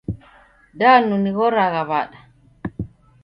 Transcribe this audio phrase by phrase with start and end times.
[0.79, 2.19] Danu nighoragha wada?